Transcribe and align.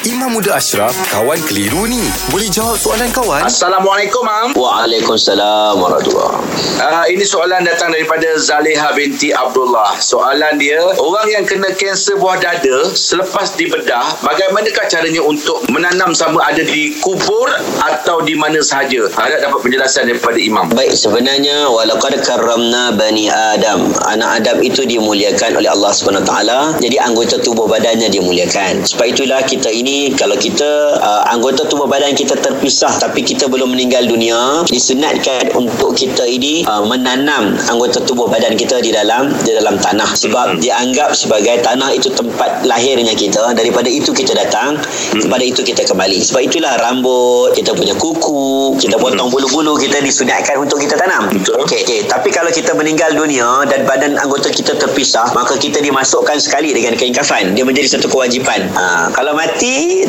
Imam 0.00 0.32
Muda 0.32 0.56
Ashraf, 0.56 0.96
kawan 1.12 1.36
keliru 1.44 1.84
ni. 1.84 2.00
Boleh 2.32 2.48
jawab 2.48 2.80
soalan 2.80 3.12
kawan? 3.12 3.44
Assalamualaikum, 3.44 4.24
Mam. 4.24 4.56
Waalaikumsalam 4.56 5.76
warahmatullahi 5.76 6.40
Uh, 6.80 7.04
ini 7.12 7.28
soalan 7.28 7.60
datang 7.60 7.92
daripada 7.92 8.40
Zaleha 8.40 8.96
binti 8.96 9.28
Abdullah. 9.36 10.00
Soalan 10.00 10.56
dia, 10.56 10.80
orang 10.96 11.28
yang 11.28 11.44
kena 11.44 11.76
kanser 11.76 12.16
buah 12.16 12.40
dada 12.40 12.88
selepas 12.96 13.52
dibedah, 13.52 14.16
bagaimanakah 14.24 14.88
caranya 14.88 15.20
untuk 15.20 15.60
menanam 15.68 16.16
sama 16.16 16.40
ada 16.48 16.64
di 16.64 16.96
kubur 17.04 17.52
atau 17.84 18.24
di 18.24 18.32
mana 18.32 18.64
sahaja? 18.64 19.12
Harap 19.12 19.44
dapat 19.44 19.60
penjelasan 19.60 20.08
daripada 20.08 20.40
Imam. 20.40 20.72
Baik 20.72 20.96
sebenarnya 20.96 21.68
walaqad 21.68 22.16
karramna 22.24 22.96
bani 22.96 23.28
Adam. 23.28 23.92
Anak 24.08 24.40
Adam 24.40 24.64
itu 24.64 24.80
dimuliakan 24.88 25.60
oleh 25.60 25.68
Allah 25.68 25.92
Subhanahu 25.92 26.24
taala. 26.24 26.80
Jadi 26.80 26.96
anggota 26.96 27.36
tubuh 27.44 27.68
badannya 27.68 28.08
dimuliakan. 28.08 28.88
Sebab 28.88 29.04
itulah 29.04 29.44
kita 29.44 29.68
ini 29.68 29.89
kalau 30.12 30.36
kita 30.36 31.00
uh, 31.00 31.22
anggota 31.32 31.64
tubuh 31.64 31.88
badan 31.88 32.12
kita 32.12 32.36
terpisah 32.36 32.92
tapi 33.00 33.24
kita 33.24 33.48
belum 33.48 33.72
meninggal 33.72 34.04
dunia, 34.04 34.66
disunatkan 34.68 35.56
untuk 35.56 35.96
kita 35.96 36.28
ini 36.28 36.68
uh, 36.68 36.84
menanam 36.84 37.56
anggota 37.72 38.04
tubuh 38.04 38.28
badan 38.28 38.60
kita 38.60 38.82
di 38.84 38.92
dalam 38.92 39.32
di 39.40 39.56
dalam 39.56 39.80
tanah 39.80 40.10
sebab 40.12 40.50
Hmm. 40.50 40.58
dianggap 40.58 41.14
sebagai 41.14 41.62
tanah 41.62 41.94
itu 41.94 42.10
tempat 42.10 42.66
lahirnya 42.66 43.14
kita. 43.14 43.54
Daripada 43.54 43.86
itu 43.86 44.10
kita 44.10 44.34
datang, 44.34 44.74
kepada 45.14 45.44
itu 45.46 45.62
kita 45.62 45.86
kembali. 45.86 46.18
Sebab 46.26 46.42
itulah 46.42 46.74
rambut, 46.82 47.54
kita 47.54 47.70
punya 47.70 47.94
kuku, 47.94 48.74
kita 48.82 48.98
potong 48.98 49.30
bulu-bulu 49.30 49.78
kita 49.78 50.02
disunatkan 50.02 50.58
untuk 50.58 50.82
kita 50.82 50.98
tanam. 50.98 51.30
Okey. 51.62 51.82
Tapi 52.20 52.36
kalau 52.36 52.52
kita 52.52 52.76
meninggal 52.76 53.16
dunia 53.16 53.64
dan 53.64 53.88
badan 53.88 54.12
anggota 54.20 54.52
kita 54.52 54.76
terpisah, 54.76 55.32
maka 55.32 55.56
kita 55.56 55.80
dimasukkan 55.80 56.36
sekali 56.36 56.76
dengan 56.76 56.92
kain 56.92 57.16
kafan. 57.16 57.56
Dia 57.56 57.64
menjadi 57.64 57.96
satu 57.96 58.12
kewajipan. 58.12 58.68
Ha, 58.76 59.08
kalau 59.16 59.32
mati, 59.32 60.04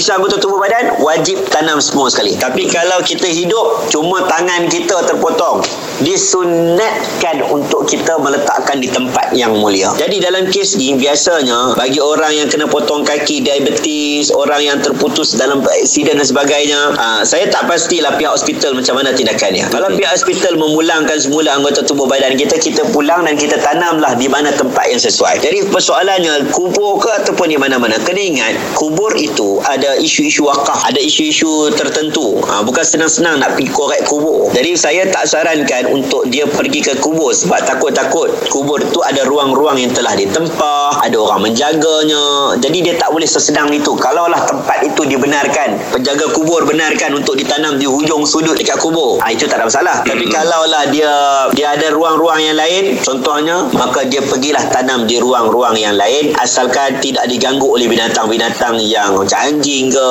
terpisah 0.00 0.16
anggota 0.16 0.40
tubuh 0.40 0.56
badan, 0.56 0.96
wajib 1.04 1.36
tanam 1.52 1.76
semua 1.76 2.08
sekali. 2.08 2.32
Tapi 2.32 2.64
kalau 2.72 3.04
kita 3.04 3.28
hidup, 3.28 3.84
cuma 3.92 4.24
tangan 4.24 4.64
kita 4.72 4.96
terpotong, 5.04 5.60
disunatkan 6.00 7.44
untuk 7.52 7.84
kita 7.84 8.16
meletakkan 8.16 8.80
di 8.80 8.88
tempat 8.88 9.36
yang 9.36 9.52
mulia. 9.60 9.92
Jadi 10.00 10.16
dalam 10.24 10.48
kes 10.48 10.80
ni, 10.80 10.96
biasanya 10.96 11.76
bagi 11.76 12.00
orang 12.00 12.32
yang 12.32 12.48
kena 12.48 12.64
potong 12.64 13.04
kaki, 13.04 13.44
diabetes, 13.44 14.32
orang 14.32 14.64
yang 14.64 14.80
terputus 14.80 15.36
dalam 15.36 15.60
aksiden 15.60 16.16
dan 16.16 16.24
sebagainya, 16.24 16.96
ha, 16.96 17.20
saya 17.20 17.52
tak 17.52 17.68
pastilah 17.68 18.16
pihak 18.16 18.32
hospital 18.32 18.72
macam 18.72 18.96
mana 18.96 19.12
tindakannya. 19.12 19.68
Kalau 19.68 19.92
pihak 20.00 20.16
hospital 20.16 20.56
memulangkan 20.56 21.20
semula 21.20 21.60
anggota 21.60 21.84
tubuh 21.84 22.08
badan 22.08 22.40
kita, 22.40 22.56
kita 22.56 22.88
pulang 22.88 23.28
dan 23.28 23.36
kita 23.36 23.60
tanamlah 23.60 24.16
di 24.16 24.32
mana 24.32 24.48
tempat 24.48 24.88
yang 24.88 24.96
sesuai. 24.96 25.44
Jadi 25.44 25.68
persoalannya, 25.68 26.48
kubur 26.56 26.96
ke 26.96 27.12
ataupun 27.20 27.52
di 27.52 27.60
mana-mana. 27.60 28.00
Kena 28.00 28.16
ingat, 28.16 28.56
kubur 28.72 29.12
itu 29.20 29.60
ada 29.66 29.89
isu-isu 29.98 30.46
wakaf, 30.46 30.86
ada 30.86 31.00
isu-isu 31.00 31.72
tertentu. 31.74 32.38
Ha, 32.46 32.62
bukan 32.62 32.84
senang-senang 32.84 33.40
nak 33.40 33.56
pergi 33.56 33.70
korek 33.72 34.02
kubur. 34.06 34.52
Jadi 34.52 34.76
saya 34.76 35.08
tak 35.08 35.24
sarankan 35.26 35.90
untuk 35.90 36.28
dia 36.28 36.44
pergi 36.44 36.84
ke 36.84 36.94
kubur 37.00 37.32
sebab 37.32 37.64
takut-takut 37.64 38.30
kubur 38.52 38.78
tu 38.92 39.00
ada 39.02 39.24
ruang-ruang 39.24 39.80
yang 39.80 39.90
telah 39.96 40.12
ditempah, 40.14 41.00
ada 41.00 41.16
orang 41.16 41.50
menjaganya. 41.50 42.58
Jadi 42.60 42.78
dia 42.84 42.94
tak 43.00 43.10
boleh 43.14 43.26
sesenang 43.26 43.72
itu. 43.72 43.96
Kalaulah 43.96 44.44
tempat 44.44 44.84
itu 44.84 45.02
dibenarkan, 45.08 45.80
penjaga 45.96 46.28
kubur 46.36 46.68
benarkan 46.68 47.16
untuk 47.16 47.40
ditanam 47.40 47.80
di 47.80 47.88
hujung 47.88 48.28
sudut 48.28 48.54
dekat 48.54 48.76
kubur. 48.76 49.16
Ha, 49.24 49.32
itu 49.32 49.48
tak 49.48 49.62
ada 49.62 49.66
masalah. 49.72 49.96
Tapi 50.04 50.28
kalaulah 50.28 50.84
dia 50.92 51.12
dia 51.56 51.72
ada 51.72 51.88
ruang-ruang 51.94 52.44
yang 52.44 52.56
lain, 52.60 53.00
contohnya, 53.00 53.70
maka 53.72 54.04
dia 54.04 54.20
pergilah 54.20 54.68
tanam 54.68 55.08
di 55.08 55.16
ruang-ruang 55.16 55.78
yang 55.80 55.96
lain 55.96 56.36
asalkan 56.36 57.00
tidak 57.00 57.24
diganggu 57.30 57.64
oleh 57.64 57.88
binatang-binatang 57.88 58.76
yang 58.84 59.16
macam 59.16 59.38
anjing 59.40 59.79
ke 59.88 60.08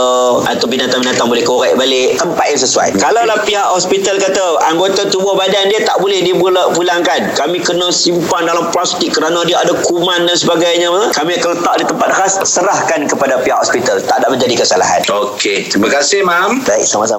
atau 0.50 0.66
binatang-binatang 0.66 1.28
boleh 1.30 1.45
korek 1.45 1.78
balik 1.78 2.17
tempat 2.17 2.45
yang 2.50 2.62
sesuai. 2.64 2.88
Kalaulah 2.98 3.44
pihak 3.45 3.67
hospital 3.70 4.17
kata 4.17 4.66
anggota 4.66 5.06
tubuh 5.12 5.36
badan 5.36 5.70
dia 5.70 5.86
tak 5.86 6.00
boleh 6.02 6.23
dipulangkan. 6.25 7.35
Kami 7.35 7.62
kena 7.62 7.94
simpan 7.94 8.47
dalam 8.47 8.72
plastik 8.72 9.12
kerana 9.12 9.44
dia 9.44 9.59
ada 9.59 9.75
kuman 9.84 10.25
dan 10.25 10.38
sebagainya. 10.40 10.90
Kami 11.12 11.38
akan 11.38 11.50
letak 11.59 11.75
di 11.84 11.85
tempat 11.91 12.09
khas 12.16 12.34
serahkan 12.47 13.06
kepada 13.06 13.44
pihak 13.44 13.59
hospital. 13.59 14.00
Tak 14.00 14.24
ada 14.24 14.31
menjadi 14.31 14.63
kesalahan. 14.63 15.03
Okey. 15.06 15.68
Terima 15.68 15.91
kasih, 15.91 16.24
Mam. 16.24 16.63
Baik, 16.63 16.88
sama-sama. 16.88 17.18